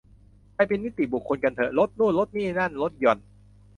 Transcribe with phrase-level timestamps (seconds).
[0.55, 3.17] ไปเป็นนิติบุคคลกันเต๊อะ ลดนู่นนี่นั่น ลดหย่อน